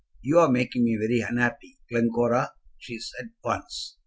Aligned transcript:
"You 0.23 0.39
are 0.39 0.49
making 0.49 0.83
me 0.83 0.97
very 0.99 1.19
unhappy, 1.21 1.77
Glencora," 1.87 2.53
she 2.79 2.97
said 2.97 3.33
once. 3.43 3.97